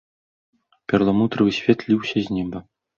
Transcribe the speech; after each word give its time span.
Перламутравы 0.93 1.49
свет 1.61 1.79
ліўся 1.93 2.17
з 2.29 2.43
неба. 2.43 2.69